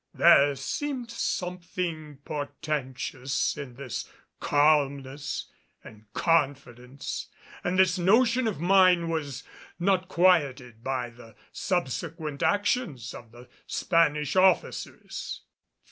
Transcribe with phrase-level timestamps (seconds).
[0.15, 5.45] There seemed something portentous in this calmness
[5.83, 7.27] and confidence,
[7.63, 9.43] and this notion of mine was
[9.77, 15.41] not quieted by the subsequent actions of the Spanish officers.